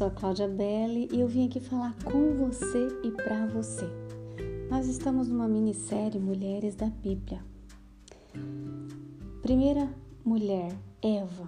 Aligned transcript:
sou 0.00 0.06
a 0.06 0.10
Cláudia 0.10 0.48
Belli 0.48 1.10
e 1.12 1.20
eu 1.20 1.28
vim 1.28 1.46
aqui 1.46 1.60
falar 1.60 1.94
com 2.04 2.34
você 2.34 2.88
e 3.04 3.10
para 3.10 3.44
você. 3.48 3.84
Nós 4.70 4.86
estamos 4.86 5.28
numa 5.28 5.46
minissérie 5.46 6.18
Mulheres 6.18 6.74
da 6.74 6.86
Bíblia. 6.86 7.44
Primeira 9.42 9.94
mulher, 10.24 10.74
Eva, 11.02 11.46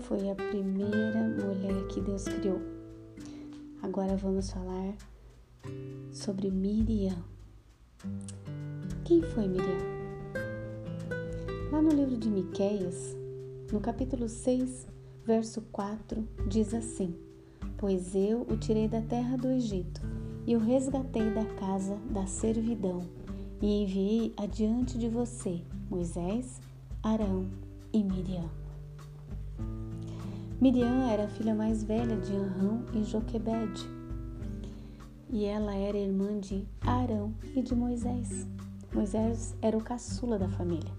foi 0.00 0.30
a 0.30 0.34
primeira 0.34 1.22
mulher 1.28 1.86
que 1.86 2.00
Deus 2.00 2.24
criou. 2.24 2.60
Agora 3.80 4.16
vamos 4.16 4.50
falar 4.50 4.96
sobre 6.10 6.50
Miriam. 6.50 7.22
Quem 9.04 9.22
foi 9.22 9.46
Miriam? 9.46 9.78
Lá 11.70 11.80
no 11.80 11.90
livro 11.90 12.16
de 12.16 12.28
Miqueias, 12.28 13.16
no 13.70 13.78
capítulo 13.78 14.28
6, 14.28 14.88
verso 15.24 15.62
4, 15.70 16.26
diz 16.48 16.74
assim: 16.74 17.29
Pois 17.80 18.14
eu 18.14 18.42
o 18.42 18.58
tirei 18.58 18.86
da 18.86 19.00
terra 19.00 19.38
do 19.38 19.48
Egito 19.48 20.02
e 20.46 20.54
o 20.54 20.58
resgatei 20.58 21.30
da 21.30 21.46
casa 21.58 21.96
da 22.10 22.26
servidão 22.26 23.00
e 23.58 23.84
enviei 23.84 24.34
adiante 24.36 24.98
de 24.98 25.08
você 25.08 25.62
Moisés, 25.88 26.60
Arão 27.02 27.46
e 27.90 28.04
Miriam. 28.04 28.50
Miriam 30.60 31.08
era 31.08 31.24
a 31.24 31.28
filha 31.28 31.54
mais 31.54 31.82
velha 31.82 32.18
de 32.18 32.36
Arão 32.36 32.84
e 32.92 33.02
Joquebede, 33.02 33.88
e 35.30 35.46
ela 35.46 35.74
era 35.74 35.96
irmã 35.96 36.38
de 36.38 36.68
Arão 36.82 37.32
e 37.56 37.62
de 37.62 37.74
Moisés. 37.74 38.46
Moisés 38.92 39.54
era 39.62 39.78
o 39.78 39.82
caçula 39.82 40.38
da 40.38 40.50
família. 40.50 40.92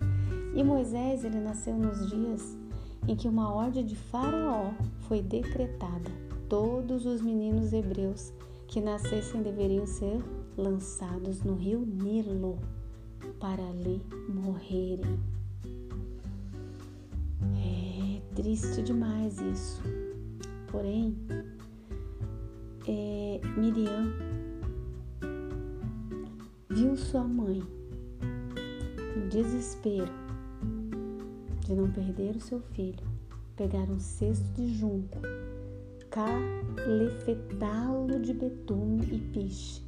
E 0.55 0.63
Moisés, 0.63 1.23
ele 1.23 1.41
nasceu 1.41 1.77
nos 1.77 2.09
dias 2.09 2.57
em 3.07 3.15
que 3.15 3.27
uma 3.27 3.53
ordem 3.53 3.85
de 3.85 3.95
Faraó 3.95 4.71
foi 5.01 5.21
decretada. 5.21 6.30
Todos 6.51 7.05
os 7.05 7.21
meninos 7.21 7.71
hebreus 7.71 8.33
que 8.67 8.81
nascessem 8.81 9.41
deveriam 9.41 9.85
ser 9.85 10.21
lançados 10.57 11.41
no 11.43 11.55
rio 11.55 11.79
Nilo 11.79 12.59
para 13.39 13.65
ali 13.69 14.01
morrerem. 14.27 15.17
É 17.55 18.35
triste 18.35 18.81
demais 18.81 19.39
isso. 19.39 19.81
Porém, 20.69 21.15
é, 22.85 23.39
Miriam 23.55 24.11
viu 26.69 26.97
sua 26.97 27.23
mãe 27.23 27.63
no 29.15 29.29
desespero 29.29 30.11
de 31.61 31.73
não 31.73 31.89
perder 31.89 32.35
o 32.35 32.41
seu 32.41 32.59
filho, 32.59 33.07
pegar 33.55 33.89
um 33.89 34.01
cesto 34.01 34.51
de 34.51 34.67
junco, 34.67 35.17
calefetá-lo 36.11 38.19
de 38.19 38.33
betume 38.33 39.07
e 39.11 39.17
piche 39.17 39.81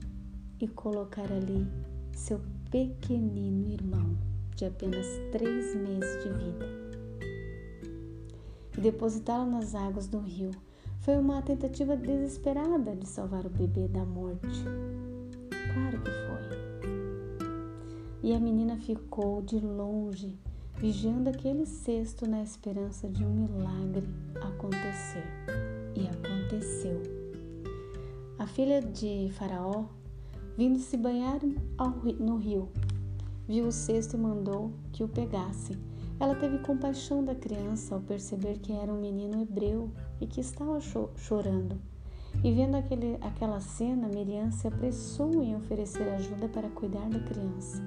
e 0.62 0.68
colocar 0.70 1.30
ali 1.30 1.68
seu 2.14 2.40
pequenino 2.72 3.68
irmão 3.68 4.18
de 4.56 4.64
apenas 4.66 5.06
três 5.34 5.76
meses 5.76 6.24
de 6.24 6.30
vida 6.30 6.66
e 8.78 8.82
depositá-lo 8.82 9.52
nas 9.52 9.76
águas 9.76 10.08
do 10.08 10.20
rio. 10.20 10.52
Foi 11.02 11.18
uma 11.18 11.42
tentativa 11.42 11.98
desesperada 11.98 12.96
de 12.96 13.06
salvar 13.06 13.46
o 13.46 13.50
bebê 13.50 13.90
da 13.90 14.06
morte. 14.06 14.64
Claro 15.74 16.02
que 16.02 16.10
foi. 16.10 16.24
E 18.24 18.34
a 18.34 18.40
menina 18.40 18.78
ficou 18.78 19.42
de 19.42 19.60
longe 19.60 20.40
vigiando 20.78 21.30
aquele 21.30 21.66
cesto 21.66 22.26
na 22.26 22.42
esperança 22.42 23.10
de 23.10 23.22
um 23.24 23.34
milagre 23.34 24.08
acontecer. 24.42 25.42
A 28.43 28.45
filha 28.45 28.81
de 28.81 29.31
Faraó, 29.37 29.86
vindo 30.58 30.77
se 30.77 30.98
banhar 30.98 31.39
no 32.20 32.36
rio, 32.36 32.67
viu 33.48 33.67
o 33.67 33.71
cesto 33.71 34.17
e 34.17 34.20
mandou 34.20 34.73
que 34.92 35.02
o 35.02 35.08
pegassem. 35.08 35.77
Ela 36.20 36.36
teve 36.36 36.58
compaixão 36.58 37.23
da 37.23 37.33
criança 37.33 37.95
ao 37.95 38.02
perceber 38.02 38.59
que 38.59 38.73
era 38.73 38.92
um 38.92 38.99
menino 38.99 39.42
hebreu 39.42 39.89
e 40.20 40.27
que 40.27 40.42
estava 40.42 40.77
chorando. 41.15 41.80
E 42.43 42.52
vendo 42.52 42.76
aquele, 42.76 43.15
aquela 43.21 43.61
cena, 43.61 44.09
Miriam 44.09 44.52
se 44.52 44.67
apressou 44.67 45.42
em 45.42 45.55
oferecer 45.55 46.03
ajuda 46.09 46.49
para 46.49 46.70
cuidar 46.70 47.09
da 47.09 47.21
criança. 47.21 47.82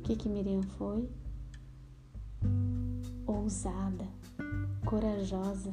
O 0.00 0.02
que, 0.02 0.16
que 0.16 0.28
Miriam 0.28 0.62
foi? 0.64 1.08
Ousada, 3.26 4.04
corajosa 4.84 5.72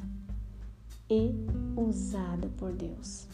e 1.09 1.33
usada 1.75 2.47
por 2.57 2.71
Deus. 2.71 3.27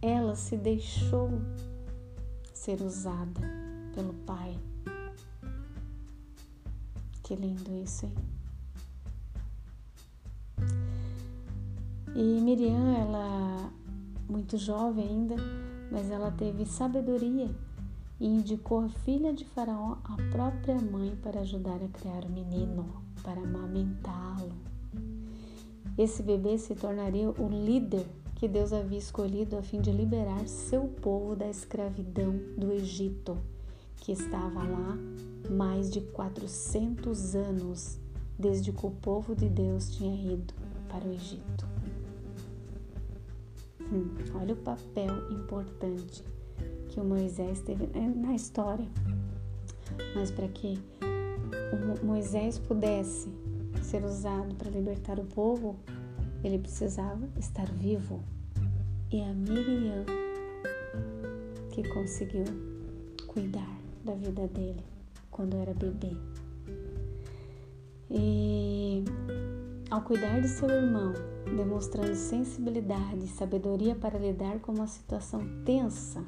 Ela 0.00 0.34
se 0.34 0.56
deixou 0.56 1.30
ser 2.54 2.80
usada 2.80 3.40
pelo 3.94 4.14
Pai. 4.24 4.56
Que 7.22 7.34
lindo 7.34 7.70
isso, 7.82 8.06
hein? 8.06 8.14
E 12.14 12.40
Miriam, 12.40 12.96
ela 12.96 13.70
muito 14.28 14.56
jovem 14.56 15.06
ainda, 15.06 15.36
mas 15.90 16.10
ela 16.10 16.30
teve 16.30 16.64
sabedoria 16.64 17.50
e 18.18 18.26
indicou 18.26 18.80
a 18.84 18.88
filha 18.88 19.32
de 19.32 19.44
Faraó, 19.44 19.98
a 20.04 20.16
própria 20.32 20.80
mãe, 20.80 21.14
para 21.22 21.40
ajudar 21.40 21.76
a 21.82 21.88
criar 21.88 22.24
o 22.24 22.30
menino, 22.30 23.02
para 23.22 23.40
amamentá-lo. 23.40 24.75
Esse 25.98 26.22
bebê 26.22 26.58
se 26.58 26.74
tornaria 26.74 27.30
o 27.30 27.48
líder 27.48 28.06
que 28.34 28.46
Deus 28.46 28.72
havia 28.72 28.98
escolhido 28.98 29.56
a 29.56 29.62
fim 29.62 29.80
de 29.80 29.90
liberar 29.90 30.46
seu 30.46 30.82
povo 30.82 31.34
da 31.34 31.48
escravidão 31.48 32.38
do 32.56 32.70
Egito, 32.70 33.36
que 33.96 34.12
estava 34.12 34.62
lá 34.62 34.98
mais 35.50 35.90
de 35.90 36.02
400 36.02 37.34
anos 37.34 37.98
desde 38.38 38.72
que 38.72 38.86
o 38.86 38.90
povo 38.90 39.34
de 39.34 39.48
Deus 39.48 39.90
tinha 39.90 40.34
ido 40.34 40.52
para 40.88 41.08
o 41.08 41.12
Egito. 41.12 41.66
Hum, 43.80 44.10
olha 44.34 44.52
o 44.52 44.56
papel 44.56 45.30
importante 45.30 46.22
que 46.88 47.00
o 47.00 47.04
Moisés 47.04 47.60
teve 47.62 47.86
na 48.14 48.34
história. 48.34 48.86
Mas 50.14 50.30
para 50.30 50.48
que 50.48 50.78
Moisés 52.02 52.58
pudesse 52.58 53.28
ser 53.84 54.04
usado 54.04 54.54
para 54.54 54.70
libertar 54.70 55.18
o 55.18 55.24
povo, 55.24 55.76
ele 56.42 56.58
precisava 56.58 57.28
estar 57.38 57.66
vivo. 57.72 58.20
E 59.10 59.22
a 59.22 59.32
Miriam 59.32 60.04
que 61.70 61.86
conseguiu 61.88 62.44
cuidar 63.26 63.78
da 64.04 64.14
vida 64.14 64.46
dele 64.48 64.82
quando 65.30 65.56
era 65.56 65.74
bebê. 65.74 66.16
E 68.10 69.04
ao 69.90 70.00
cuidar 70.02 70.40
de 70.40 70.48
seu 70.48 70.70
irmão, 70.70 71.12
demonstrando 71.44 72.14
sensibilidade 72.14 73.24
e 73.24 73.28
sabedoria 73.28 73.94
para 73.94 74.18
lidar 74.18 74.58
com 74.60 74.72
uma 74.72 74.86
situação 74.86 75.40
tensa, 75.64 76.24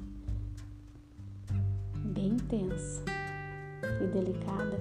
bem 2.05 2.37
tensa 2.37 3.03
e 4.03 4.07
delicada, 4.07 4.79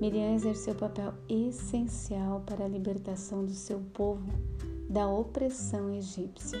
Miriam 0.00 0.34
exerceu 0.34 0.74
papel 0.74 1.12
essencial 1.28 2.42
para 2.46 2.64
a 2.64 2.68
libertação 2.68 3.44
do 3.44 3.52
seu 3.52 3.80
povo 3.92 4.32
da 4.88 5.06
opressão 5.06 5.94
egípcia. 5.94 6.58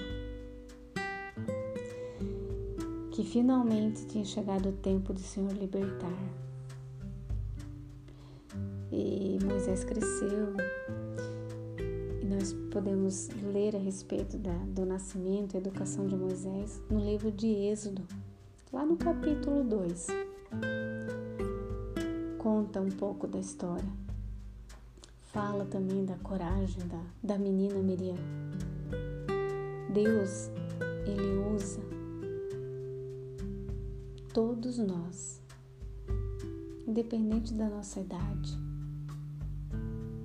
Que 3.10 3.24
finalmente 3.24 4.06
tinha 4.06 4.26
chegado 4.26 4.68
o 4.68 4.72
tempo 4.72 5.14
do 5.14 5.20
Senhor 5.20 5.52
libertar. 5.52 6.12
E 8.92 9.38
Moisés 9.44 9.84
cresceu, 9.84 10.54
e 12.20 12.26
nós 12.26 12.52
podemos 12.70 13.28
ler 13.52 13.74
a 13.74 13.78
respeito 13.78 14.36
da, 14.36 14.52
do 14.66 14.84
nascimento 14.84 15.54
e 15.54 15.58
educação 15.58 16.06
de 16.06 16.16
Moisés 16.16 16.82
no 16.90 16.98
livro 16.98 17.32
de 17.32 17.46
Êxodo, 17.46 18.02
lá 18.72 18.84
no 18.84 18.96
capítulo 18.96 19.64
2. 19.64 20.08
Conta 22.40 22.80
um 22.80 22.88
pouco 22.88 23.26
da 23.26 23.38
história. 23.38 23.84
Fala 25.24 25.66
também 25.66 26.06
da 26.06 26.16
coragem 26.22 26.80
da, 26.88 27.02
da 27.22 27.38
menina 27.38 27.74
Miriam. 27.80 28.16
Deus, 29.92 30.50
Ele 31.04 31.54
usa 31.54 31.82
todos 34.32 34.78
nós, 34.78 35.42
independente 36.88 37.52
da 37.52 37.68
nossa 37.68 38.00
idade, 38.00 38.58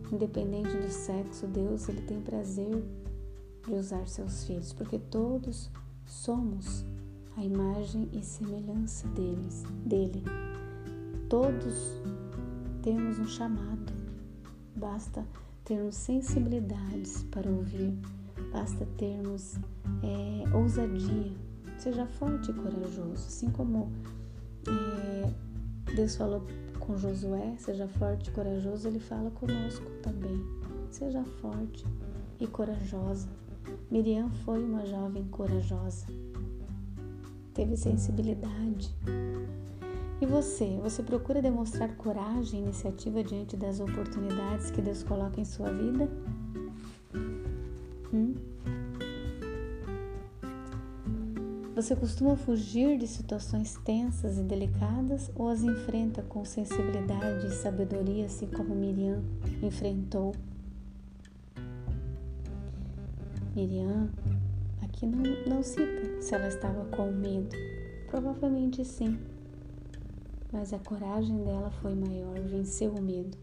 independente 0.10 0.70
do 0.70 0.90
sexo, 0.90 1.46
Deus 1.48 1.90
ele 1.90 2.02
tem 2.04 2.22
prazer 2.22 2.82
de 3.68 3.74
usar 3.74 4.08
seus 4.08 4.46
filhos, 4.46 4.72
porque 4.72 5.00
todos 5.00 5.70
somos 6.06 6.86
a 7.36 7.44
imagem 7.44 8.08
e 8.14 8.24
semelhança 8.24 9.06
deles, 9.10 9.64
dele. 9.86 10.24
Todos 11.30 12.01
temos 12.83 13.18
um 13.18 13.25
chamado, 13.25 13.92
basta 14.75 15.25
termos 15.63 15.95
sensibilidades 15.95 17.24
para 17.31 17.50
ouvir, 17.50 17.98
basta 18.51 18.86
termos 18.98 19.56
é, 20.04 20.56
ousadia. 20.56 21.33
Seja 21.77 22.06
forte 22.06 22.51
e 22.51 22.54
corajoso, 22.54 23.27
assim 23.27 23.50
como 23.50 23.92
é, 24.68 25.33
Deus 25.95 26.16
falou 26.16 26.45
com 26.80 26.95
Josué, 26.95 27.56
seja 27.57 27.88
forte 27.88 28.30
e 28.30 28.33
corajoso, 28.33 28.88
ele 28.88 29.00
fala 29.00 29.31
conosco 29.31 29.89
também. 30.04 30.39
Seja 30.92 31.24
forte 31.42 31.86
e 32.39 32.45
corajosa. 32.45 33.28
Miriam 33.89 34.30
foi 34.45 34.63
uma 34.63 34.86
jovem 34.86 35.24
corajosa. 35.25 36.06
Teve 37.54 37.75
sensibilidade. 37.75 38.94
E 40.22 40.26
você? 40.26 40.80
Você 40.82 41.04
procura 41.04 41.42
demonstrar 41.42 41.94
coragem 41.96 42.62
e 42.62 42.64
iniciativa 42.64 43.22
diante 43.22 43.58
das 43.58 43.82
oportunidades 43.82 44.72
que 44.72 44.82
Deus 44.82 45.04
coloca 45.04 45.42
em 45.42 45.46
sua 45.46 45.72
vida? 45.74 46.10
Hum? 48.14 48.34
Você 51.76 51.94
costuma 51.94 52.38
fugir 52.38 52.98
de 52.98 53.06
situações 53.06 53.78
tensas 53.84 54.38
e 54.38 54.44
delicadas 54.44 55.30
ou 55.36 55.50
as 55.50 55.62
enfrenta 55.62 56.22
com 56.22 56.46
sensibilidade 56.46 57.48
e 57.48 57.52
sabedoria, 57.52 58.28
assim 58.28 58.48
como 58.48 58.74
Miriam 58.74 59.22
enfrentou? 59.62 60.34
Miriam, 63.54 64.10
aqui 64.82 65.06
não, 65.06 65.22
não 65.46 65.62
cita 65.62 66.22
se 66.22 66.34
ela 66.34 66.48
estava 66.48 66.86
com 66.86 67.12
medo. 67.12 67.54
Provavelmente 68.10 68.86
sim, 68.86 69.20
mas 70.56 70.72
a 70.72 70.80
coragem 70.80 71.44
dela 71.44 71.69
foi 71.81 71.94
maior, 71.94 72.40
venceu 72.40 72.94
o 72.94 73.02
medo. 73.02 73.38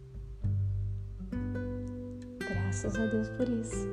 Graças 2.39 2.97
a 2.97 3.07
Deus 3.07 3.29
por 3.29 3.47
isso. 3.51 3.87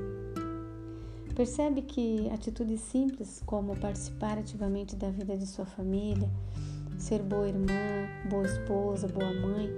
Percebe 1.36 1.82
que 1.82 2.30
atitudes 2.30 2.80
simples, 2.80 3.44
como 3.46 3.78
participar 3.78 4.38
ativamente 4.38 4.96
da 4.96 5.10
vida 5.10 5.38
de 5.38 5.46
sua 5.46 5.66
família, 5.66 6.30
ser 6.98 7.22
boa 7.22 7.46
irmã, 7.46 8.08
boa 8.30 8.46
esposa, 8.46 9.06
boa 9.10 9.34
mãe, 9.34 9.70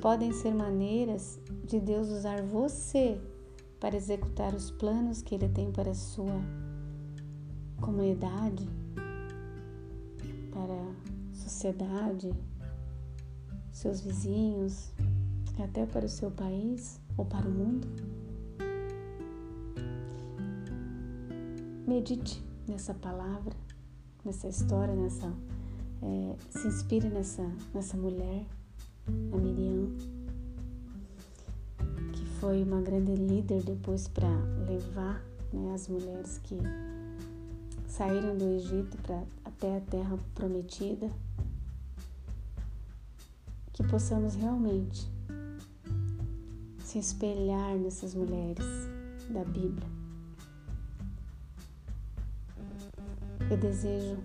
podem 0.00 0.32
ser 0.32 0.54
maneiras 0.54 1.38
de 1.64 1.78
Deus 1.80 2.08
usar 2.08 2.40
você 2.42 3.20
para 3.78 3.96
executar 3.96 4.54
os 4.54 4.70
planos 4.70 5.20
que 5.20 5.34
Ele 5.34 5.48
tem 5.50 5.70
para 5.70 5.90
a 5.90 5.94
sua 5.94 6.40
comunidade, 7.82 8.66
para 10.50 10.72
a 10.72 11.34
sociedade, 11.34 12.34
seus 13.78 14.00
vizinhos, 14.00 14.90
até 15.62 15.86
para 15.86 16.04
o 16.04 16.08
seu 16.08 16.30
país 16.32 17.00
ou 17.16 17.24
para 17.24 17.46
o 17.46 17.50
mundo. 17.50 17.86
Medite 21.86 22.42
nessa 22.68 22.92
palavra, 22.92 23.54
nessa 24.24 24.48
história, 24.48 24.94
nessa 24.94 25.32
é, 26.02 26.36
se 26.50 26.66
inspire 26.66 27.08
nessa, 27.08 27.48
nessa 27.72 27.96
mulher, 27.96 28.44
a 29.32 29.36
Miriam, 29.36 29.88
que 32.12 32.24
foi 32.40 32.62
uma 32.62 32.80
grande 32.80 33.14
líder 33.14 33.62
depois 33.62 34.08
para 34.08 34.28
levar 34.66 35.24
né, 35.52 35.72
as 35.72 35.88
mulheres 35.88 36.38
que 36.42 36.58
saíram 37.86 38.36
do 38.36 38.44
Egito 38.44 38.96
para 38.98 39.22
até 39.44 39.76
a 39.76 39.80
terra 39.80 40.18
prometida. 40.34 41.10
Que 43.78 43.84
possamos 43.84 44.34
realmente 44.34 45.08
se 46.82 46.98
espelhar 46.98 47.76
nessas 47.76 48.12
mulheres 48.12 48.66
da 49.30 49.44
Bíblia 49.44 49.86
Eu 53.48 53.56
desejo 53.56 54.18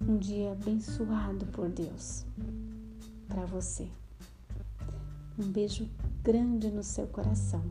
um 0.00 0.16
dia 0.16 0.52
abençoado 0.52 1.44
por 1.48 1.68
Deus 1.68 2.24
para 3.28 3.44
você. 3.44 3.86
Um 5.38 5.46
beijo 5.52 5.86
grande 6.24 6.70
no 6.70 6.82
seu 6.82 7.06
coração. 7.06 7.62